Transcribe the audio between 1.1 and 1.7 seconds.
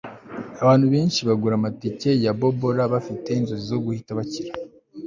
bagura